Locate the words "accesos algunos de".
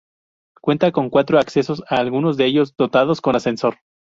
1.37-2.47